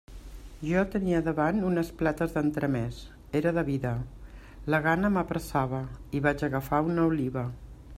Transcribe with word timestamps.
Jo 0.67 0.85
tenia 0.93 1.19
davant 1.27 1.59
unes 1.67 1.91
plates 1.99 2.33
d'entremès, 2.37 3.03
era 3.41 3.53
de 3.59 3.65
vida, 3.69 3.93
la 4.75 4.81
gana 4.89 5.13
m'apressava, 5.19 5.85
i 6.21 6.25
vaig 6.29 6.47
agafar 6.53 6.83
una 6.93 7.09
oliva. 7.13 7.51